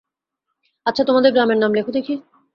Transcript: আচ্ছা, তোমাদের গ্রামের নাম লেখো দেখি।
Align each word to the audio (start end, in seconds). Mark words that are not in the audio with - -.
আচ্ছা, 0.85 1.03
তোমাদের 1.03 1.31
গ্রামের 1.31 1.57
নাম 1.57 1.71
লেখো 1.73 1.91
দেখি। 1.91 2.13